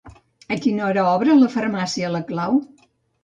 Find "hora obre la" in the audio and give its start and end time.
0.85-1.51